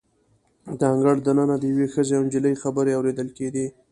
د 0.79 0.81
انګړ 0.93 1.15
د 1.23 1.27
ننه 1.37 1.55
د 1.59 1.63
یوې 1.71 1.87
ښځې 1.93 2.13
او 2.15 2.23
نجلۍ 2.27 2.53
خبرې 2.63 2.93
اوریدل 2.97 3.29
کیدې. 3.37 3.65